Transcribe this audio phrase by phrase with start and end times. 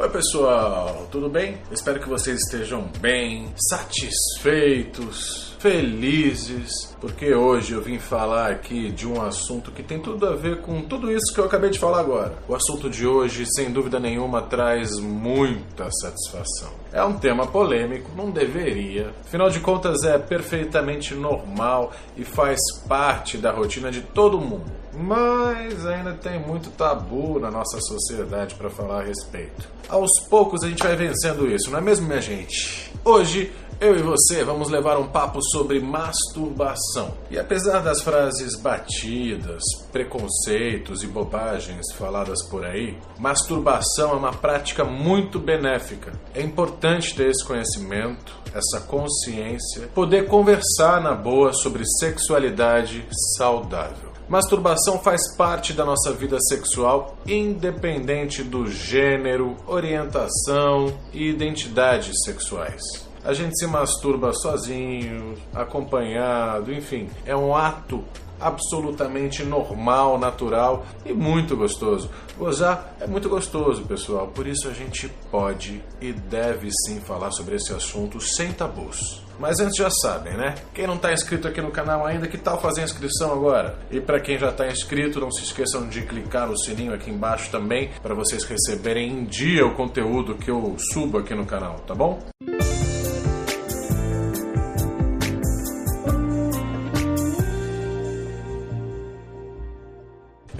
[0.00, 1.58] Oi, pessoal, tudo bem?
[1.70, 9.20] Espero que vocês estejam bem, satisfeitos, felizes, porque hoje eu vim falar aqui de um
[9.20, 12.32] assunto que tem tudo a ver com tudo isso que eu acabei de falar agora.
[12.48, 16.70] O assunto de hoje, sem dúvida nenhuma, traz muita satisfação.
[16.90, 19.10] É um tema polêmico, não deveria.
[19.20, 22.58] Afinal de contas, é perfeitamente normal e faz
[22.88, 24.79] parte da rotina de todo mundo.
[24.92, 29.68] Mas ainda tem muito tabu na nossa sociedade para falar a respeito.
[29.88, 32.92] Aos poucos a gente vai vencendo isso, não é mesmo, minha gente?
[33.04, 37.14] Hoje eu e você vamos levar um papo sobre masturbação.
[37.30, 44.84] E apesar das frases batidas, preconceitos e bobagens faladas por aí, masturbação é uma prática
[44.84, 46.12] muito benéfica.
[46.34, 53.06] É importante ter esse conhecimento, essa consciência, poder conversar na boa sobre sexualidade
[53.38, 54.09] saudável.
[54.30, 62.80] Masturbação faz parte da nossa vida sexual, independente do gênero, orientação e identidades sexuais.
[63.24, 68.04] A gente se masturba sozinho, acompanhado, enfim, é um ato
[68.40, 72.10] absolutamente normal, natural e muito gostoso.
[72.38, 77.56] Gozar é muito gostoso, pessoal, por isso a gente pode e deve sim falar sobre
[77.56, 79.22] esse assunto sem tabus.
[79.40, 80.54] Mas antes já sabem, né?
[80.74, 83.78] Quem não está inscrito aqui no canal ainda, que tal fazer a inscrição agora?
[83.90, 87.50] E para quem já está inscrito, não se esqueçam de clicar no sininho aqui embaixo
[87.50, 91.94] também, para vocês receberem em dia o conteúdo que eu subo aqui no canal, tá
[91.94, 92.18] bom?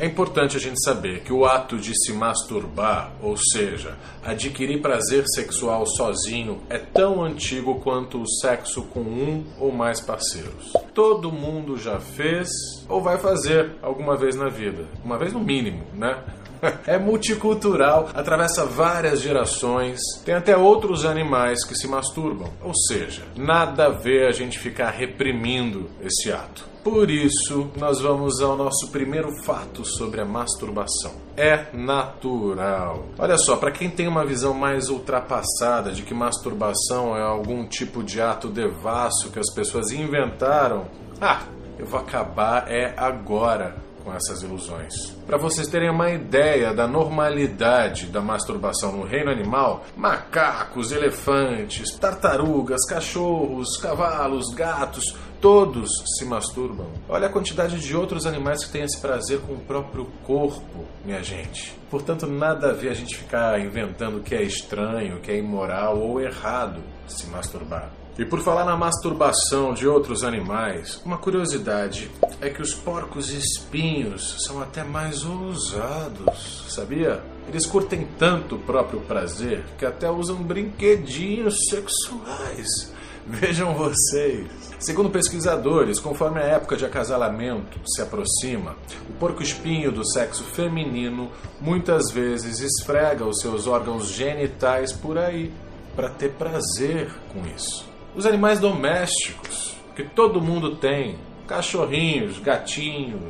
[0.00, 5.24] É importante a gente saber que o ato de se masturbar, ou seja, adquirir prazer
[5.28, 10.72] sexual sozinho, é tão antigo quanto o sexo com um ou mais parceiros.
[10.94, 12.48] Todo mundo já fez
[12.88, 16.16] ou vai fazer alguma vez na vida, uma vez no mínimo, né?
[16.86, 22.50] É multicultural, atravessa várias gerações, tem até outros animais que se masturbam.
[22.62, 26.69] Ou seja, nada a ver a gente ficar reprimindo esse ato.
[26.82, 31.12] Por isso, nós vamos ao nosso primeiro fato sobre a masturbação.
[31.36, 33.04] É natural.
[33.18, 38.02] Olha só, para quem tem uma visão mais ultrapassada de que masturbação é algum tipo
[38.02, 40.86] de ato devasso que as pessoas inventaram,
[41.20, 41.42] ah,
[41.78, 44.94] eu vou acabar é agora com essas ilusões.
[45.26, 52.84] Para vocês terem uma ideia da normalidade da masturbação no reino animal, macacos, elefantes, tartarugas,
[52.88, 56.86] cachorros, cavalos, gatos, todos se masturbam.
[57.08, 61.22] Olha a quantidade de outros animais que têm esse prazer com o próprio corpo, minha
[61.22, 61.74] gente.
[61.90, 66.20] Portanto, nada a ver a gente ficar inventando que é estranho, que é imoral ou
[66.20, 67.90] errado se masturbar.
[68.18, 74.44] E por falar na masturbação de outros animais, uma curiosidade é que os porcos espinhos
[74.44, 77.22] são até mais ousados, sabia?
[77.48, 82.92] Eles curtem tanto o próprio prazer que até usam brinquedinhos sexuais.
[83.38, 84.48] Vejam vocês.
[84.80, 88.74] Segundo pesquisadores, conforme a época de acasalamento se aproxima,
[89.08, 91.30] o porco-espinho do sexo feminino
[91.60, 95.52] muitas vezes esfrega os seus órgãos genitais por aí
[95.94, 97.88] para ter prazer com isso.
[98.16, 103.20] Os animais domésticos, que todo mundo tem, cachorrinhos, gatinhos,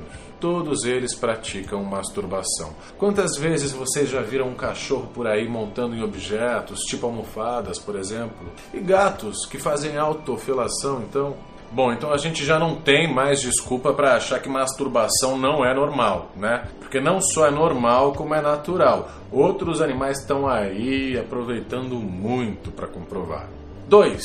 [0.40, 2.74] todos eles praticam masturbação.
[2.96, 7.96] Quantas vezes vocês já viram um cachorro por aí montando em objetos, tipo almofadas, por
[7.96, 8.50] exemplo?
[8.72, 11.36] E gatos que fazem autofilação, então?
[11.72, 15.72] Bom, então a gente já não tem mais desculpa para achar que masturbação não é
[15.72, 16.66] normal, né?
[16.80, 19.08] Porque não só é normal, como é natural.
[19.30, 23.48] Outros animais estão aí aproveitando muito para comprovar.
[23.86, 24.20] 2.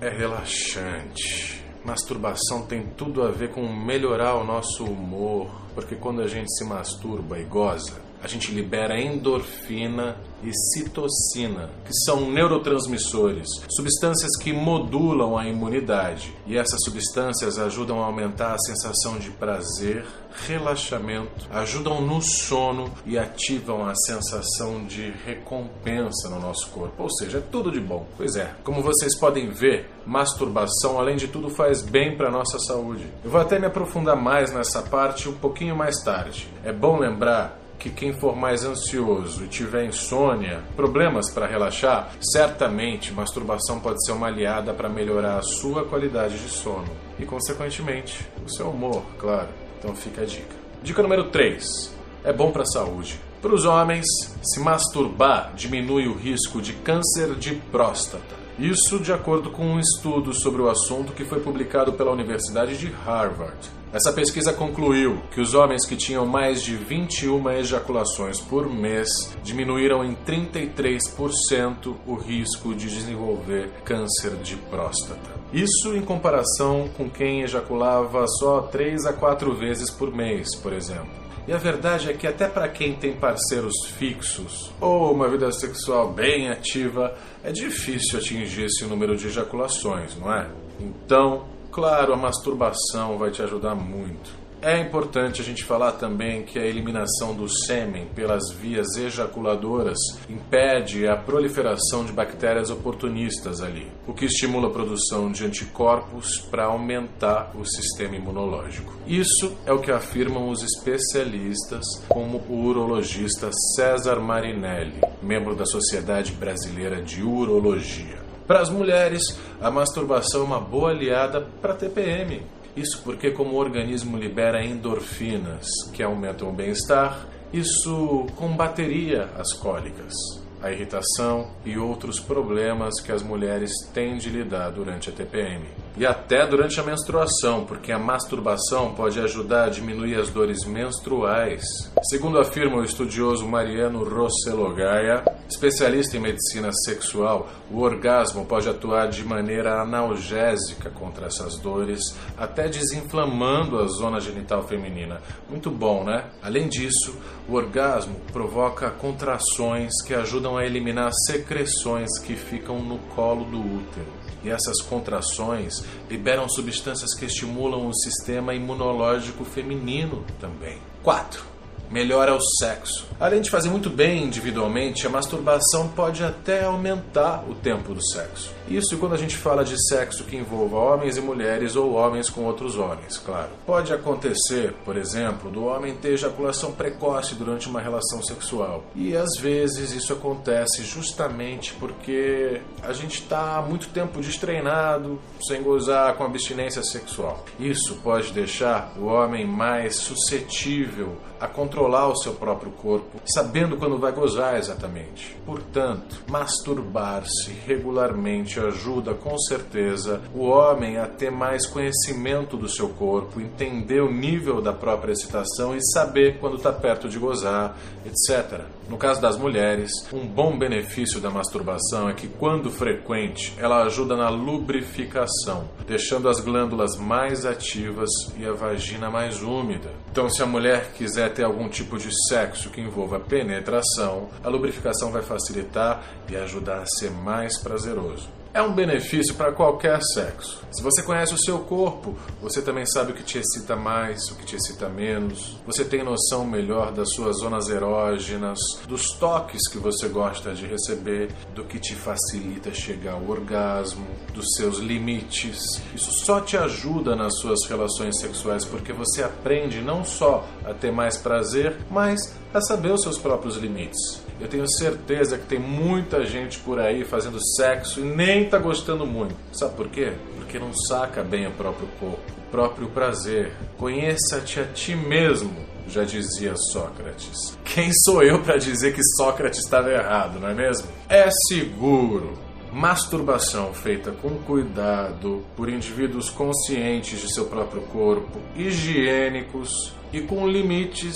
[0.00, 1.41] É relaxante.
[1.84, 6.64] Masturbação tem tudo a ver com melhorar o nosso humor, porque quando a gente se
[6.64, 15.36] masturba e goza, a gente libera endorfina e citocina, que são neurotransmissores, substâncias que modulam
[15.36, 16.34] a imunidade.
[16.46, 20.04] E essas substâncias ajudam a aumentar a sensação de prazer,
[20.46, 27.02] relaxamento, ajudam no sono e ativam a sensação de recompensa no nosso corpo.
[27.02, 28.06] Ou seja, é tudo de bom.
[28.16, 33.06] Pois é, como vocês podem ver, masturbação, além de tudo, faz bem para nossa saúde.
[33.24, 36.48] Eu vou até me aprofundar mais nessa parte um pouquinho mais tarde.
[36.64, 43.12] É bom lembrar que quem for mais ansioso e tiver insônia, problemas para relaxar, certamente
[43.12, 46.88] masturbação pode ser uma aliada para melhorar a sua qualidade de sono
[47.18, 49.48] e, consequentemente, o seu humor, claro.
[49.80, 50.54] Então fica a dica.
[50.80, 51.92] Dica número 3.
[52.22, 53.18] É bom para a saúde.
[53.40, 54.06] Para os homens,
[54.40, 60.34] se masturbar diminui o risco de câncer de próstata Isso de acordo com um estudo
[60.34, 63.70] sobre o assunto que foi publicado pela Universidade de Harvard.
[63.92, 69.08] Essa pesquisa concluiu que os homens que tinham mais de 21 ejaculações por mês
[69.42, 75.30] diminuíram em 33% o risco de desenvolver câncer de próstata.
[75.52, 81.21] Isso em comparação com quem ejaculava só 3 a 4 vezes por mês, por exemplo.
[81.46, 86.12] E a verdade é que até para quem tem parceiros fixos ou uma vida sexual
[86.12, 90.48] bem ativa, é difícil atingir esse número de ejaculações, não é?
[90.80, 94.41] Então, Claro, a masturbação vai te ajudar muito.
[94.64, 99.98] É importante a gente falar também que a eliminação do sêmen pelas vias ejaculadoras
[100.30, 106.66] impede a proliferação de bactérias oportunistas ali, o que estimula a produção de anticorpos para
[106.66, 108.94] aumentar o sistema imunológico.
[109.04, 116.30] Isso é o que afirmam os especialistas, como o urologista César Marinelli, membro da Sociedade
[116.30, 118.22] Brasileira de Urologia.
[118.46, 119.22] Para as mulheres,
[119.60, 122.42] a masturbação é uma boa aliada para TPM.
[122.76, 130.14] Isso porque, como o organismo libera endorfinas que aumentam o bem-estar, isso combateria as cólicas
[130.62, 135.66] a irritação e outros problemas que as mulheres têm de lidar durante a TPM.
[135.94, 141.62] E até durante a menstruação, porque a masturbação pode ajudar a diminuir as dores menstruais.
[142.04, 149.08] Segundo afirma o estudioso Mariano Rossello Gaia, especialista em medicina sexual, o orgasmo pode atuar
[149.08, 152.00] de maneira analgésica contra essas dores,
[152.38, 155.20] até desinflamando a zona genital feminina.
[155.48, 156.24] Muito bom, né?
[156.42, 157.14] Além disso,
[157.46, 164.22] o orgasmo provoca contrações que ajudam a eliminar secreções que ficam no colo do útero.
[164.44, 170.78] E essas contrações liberam substâncias que estimulam o sistema imunológico feminino também.
[171.02, 171.51] 4
[171.92, 173.06] melhora o sexo.
[173.20, 178.50] Além de fazer muito bem individualmente, a masturbação pode até aumentar o tempo do sexo.
[178.66, 182.44] Isso quando a gente fala de sexo que envolva homens e mulheres ou homens com
[182.44, 183.50] outros homens, claro.
[183.66, 188.84] Pode acontecer, por exemplo, do homem ter ejaculação precoce durante uma relação sexual.
[188.96, 195.62] E às vezes isso acontece justamente porque a gente está há muito tempo destreinado, sem
[195.62, 197.44] gozar com abstinência sexual.
[197.60, 203.98] Isso pode deixar o homem mais suscetível a controlar o seu próprio corpo, sabendo quando
[203.98, 205.36] vai gozar exatamente.
[205.44, 213.40] Portanto, masturbar-se regularmente ajuda com certeza o homem a ter mais conhecimento do seu corpo,
[213.40, 218.64] entender o nível da própria excitação e saber quando está perto de gozar, etc.
[218.92, 224.14] No caso das mulheres, um bom benefício da masturbação é que, quando frequente, ela ajuda
[224.14, 229.90] na lubrificação, deixando as glândulas mais ativas e a vagina mais úmida.
[230.10, 235.10] Então, se a mulher quiser ter algum tipo de sexo que envolva penetração, a lubrificação
[235.10, 240.62] vai facilitar e ajudar a ser mais prazeroso é um benefício para qualquer sexo.
[240.70, 244.36] Se você conhece o seu corpo, você também sabe o que te excita mais, o
[244.36, 245.58] que te excita menos.
[245.66, 251.30] Você tem noção melhor das suas zonas erógenas, dos toques que você gosta de receber,
[251.54, 255.60] do que te facilita chegar ao orgasmo, dos seus limites.
[255.94, 260.92] Isso só te ajuda nas suas relações sexuais porque você aprende não só a ter
[260.92, 264.21] mais prazer, mas a saber os seus próprios limites.
[264.42, 269.06] Eu tenho certeza que tem muita gente por aí fazendo sexo e nem tá gostando
[269.06, 269.36] muito.
[269.52, 270.14] Sabe por quê?
[270.34, 273.52] Porque não saca bem o próprio corpo, o próprio prazer.
[273.78, 275.54] Conheça-te a ti mesmo,
[275.86, 277.56] já dizia Sócrates.
[277.64, 280.88] Quem sou eu para dizer que Sócrates estava errado, não é mesmo?
[281.08, 282.36] É seguro.
[282.72, 291.14] Masturbação feita com cuidado por indivíduos conscientes de seu próprio corpo, higiênicos e com limites,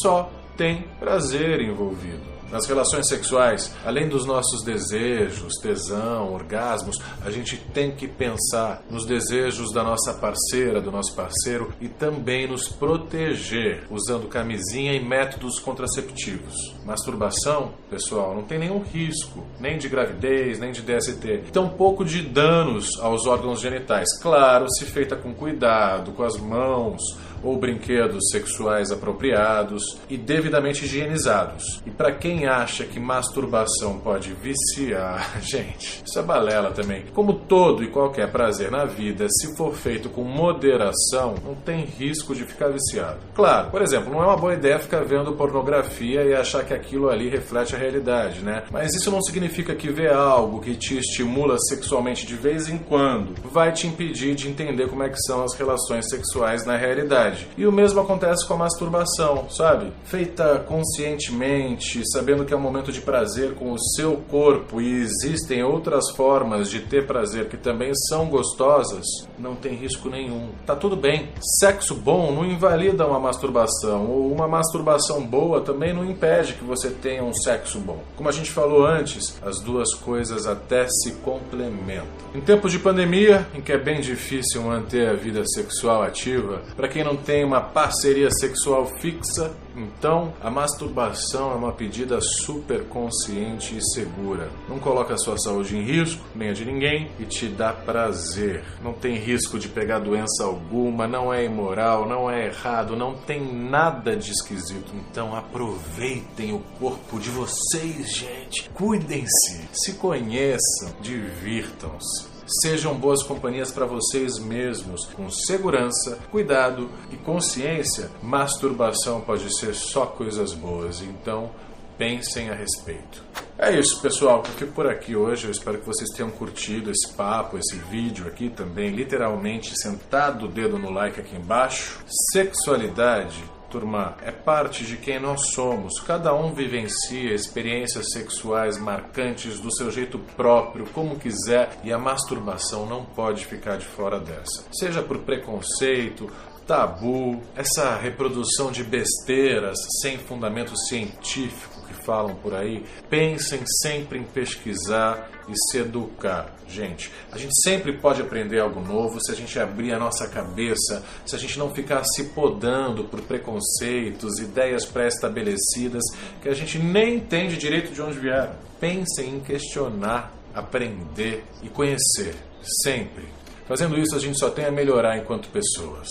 [0.00, 2.33] só tem prazer envolvido.
[2.50, 9.04] Nas relações sexuais, além dos nossos desejos, tesão, orgasmos, a gente tem que pensar nos
[9.04, 15.58] desejos da nossa parceira, do nosso parceiro e também nos proteger usando camisinha e métodos
[15.58, 16.54] contraceptivos.
[16.84, 22.88] Masturbação, pessoal, não tem nenhum risco, nem de gravidez, nem de DST, tampouco de danos
[23.00, 24.18] aos órgãos genitais.
[24.20, 27.00] Claro, se feita com cuidado, com as mãos
[27.44, 31.82] ou brinquedos sexuais apropriados e devidamente higienizados.
[31.86, 37.04] E para quem acha que masturbação pode viciar, gente, isso é balela também.
[37.12, 42.34] Como todo e qualquer prazer na vida, se for feito com moderação, não tem risco
[42.34, 43.18] de ficar viciado.
[43.34, 47.10] Claro, por exemplo, não é uma boa ideia ficar vendo pornografia e achar que aquilo
[47.10, 48.64] ali reflete a realidade, né?
[48.70, 53.34] Mas isso não significa que ver algo que te estimula sexualmente de vez em quando
[53.50, 57.66] vai te impedir de entender como é que são as relações sexuais na realidade E
[57.66, 59.92] o mesmo acontece com a masturbação, sabe?
[60.04, 65.62] Feita conscientemente, sabendo que é um momento de prazer com o seu corpo e existem
[65.62, 69.04] outras formas de ter prazer que também são gostosas,
[69.38, 70.50] não tem risco nenhum.
[70.66, 71.28] Tá tudo bem.
[71.60, 76.90] Sexo bom não invalida uma masturbação, ou uma masturbação boa também não impede que você
[76.90, 78.02] tenha um sexo bom.
[78.16, 82.06] Como a gente falou antes, as duas coisas até se complementam.
[82.34, 86.88] Em tempos de pandemia, em que é bem difícil manter a vida sexual ativa, para
[86.88, 93.76] quem não tem uma parceria sexual fixa, então a masturbação é uma pedida super consciente
[93.76, 94.50] e segura.
[94.68, 98.62] Não coloca a sua saúde em risco, nem a de ninguém, e te dá prazer.
[98.82, 103.40] Não tem risco de pegar doença alguma, não é imoral, não é errado, não tem
[103.40, 104.92] nada de esquisito.
[104.94, 108.68] Então aproveitem o corpo de vocês, gente.
[108.70, 112.33] Cuidem-se, se conheçam, divirtam-se.
[112.46, 118.10] Sejam boas companhias para vocês mesmos, com segurança, cuidado e consciência.
[118.22, 121.50] Masturbação pode ser só coisas boas, então
[121.96, 123.22] pensem a respeito.
[123.56, 124.42] É isso, pessoal.
[124.44, 125.46] Eu fico por aqui hoje.
[125.46, 128.90] Eu espero que vocês tenham curtido esse papo, esse vídeo aqui também.
[128.90, 132.00] Literalmente sentado o dedo no like aqui embaixo.
[132.32, 133.42] Sexualidade
[133.74, 135.98] turma, é parte de quem nós somos.
[136.00, 142.86] Cada um vivencia experiências sexuais marcantes do seu jeito próprio, como quiser, e a masturbação
[142.86, 144.64] não pode ficar de fora dessa.
[144.72, 146.30] Seja por preconceito,
[146.64, 155.30] tabu, essa reprodução de besteiras sem fundamento científico falam por aí, pensem sempre em pesquisar
[155.48, 156.54] e se educar.
[156.68, 161.04] Gente, a gente sempre pode aprender algo novo se a gente abrir a nossa cabeça,
[161.26, 166.02] se a gente não ficar se podando por preconceitos, ideias pré-estabelecidas
[166.40, 168.54] que a gente nem entende direito de onde vieram.
[168.80, 172.34] Pensem em questionar, aprender e conhecer,
[172.82, 173.24] sempre.
[173.66, 176.08] Fazendo isso, a gente só tem a melhorar enquanto pessoas.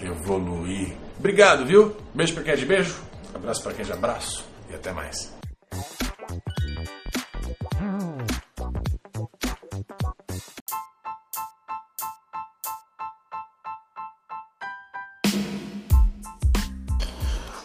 [0.00, 0.94] Evoluir.
[1.18, 1.96] Obrigado, viu?
[2.14, 2.96] Beijo para quem é de beijo,
[3.34, 5.30] abraço para quem é de abraço e até mais.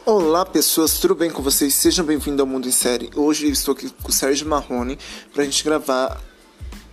[0.06, 1.74] Olá pessoas, tudo bem com vocês?
[1.74, 3.10] Sejam bem-vindos ao Mundo em Série.
[3.16, 4.98] Hoje eu estou aqui com o Sérgio Marrone
[5.34, 6.22] para a gente gravar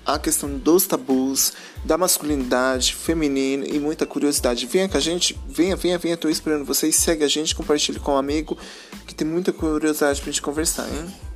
[0.04, 1.52] a questão dos tabus,
[1.84, 4.66] da masculinidade feminina e muita curiosidade.
[4.66, 6.96] Venha com a gente, venha, venha, venha, estou esperando vocês.
[6.96, 8.56] Segue a gente, compartilhe com um amigo
[9.06, 11.33] que tem muita curiosidade para a gente conversar, hein?